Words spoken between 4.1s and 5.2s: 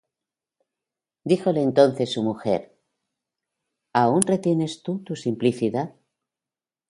retienes tú tu